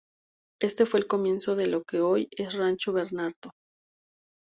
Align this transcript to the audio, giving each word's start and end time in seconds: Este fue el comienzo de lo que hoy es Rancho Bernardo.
Este 0.59 0.87
fue 0.87 0.99
el 1.01 1.05
comienzo 1.05 1.55
de 1.55 1.67
lo 1.67 1.83
que 1.83 1.99
hoy 2.01 2.27
es 2.31 2.55
Rancho 2.55 2.91
Bernardo. 2.91 3.51